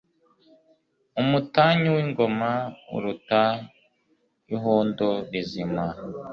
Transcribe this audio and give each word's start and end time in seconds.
umutanyu 1.21 1.87
w'ingoma 1.95 2.51
uruta 2.95 3.41
ihundo 4.55 5.07
rizima 5.31 5.85